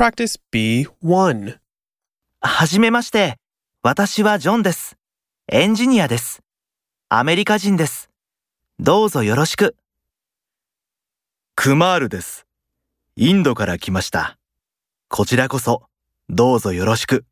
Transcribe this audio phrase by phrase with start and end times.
[0.00, 1.58] Practice B1.
[2.40, 3.36] はじめまして。
[3.82, 4.96] 私はジョンです。
[5.46, 6.40] エンジニアです。
[7.10, 8.08] アメリカ人です。
[8.78, 9.76] どうぞよろしく。
[11.54, 12.46] クマールです。
[13.16, 14.38] インドから来ました。
[15.08, 15.82] こちらこそ、
[16.30, 17.26] どうぞよろしく。